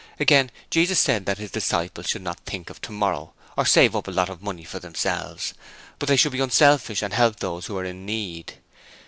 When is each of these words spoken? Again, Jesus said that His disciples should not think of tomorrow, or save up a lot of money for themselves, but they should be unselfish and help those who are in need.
Again, 0.19 0.49
Jesus 0.71 0.97
said 0.99 1.27
that 1.27 1.37
His 1.37 1.51
disciples 1.51 2.09
should 2.09 2.23
not 2.23 2.39
think 2.39 2.71
of 2.71 2.81
tomorrow, 2.81 3.33
or 3.55 3.67
save 3.67 3.95
up 3.95 4.07
a 4.07 4.09
lot 4.09 4.29
of 4.29 4.41
money 4.41 4.63
for 4.63 4.79
themselves, 4.79 5.53
but 5.99 6.09
they 6.09 6.15
should 6.17 6.31
be 6.31 6.39
unselfish 6.39 7.03
and 7.03 7.13
help 7.13 7.35
those 7.39 7.67
who 7.67 7.77
are 7.77 7.85
in 7.85 8.03
need. 8.03 8.55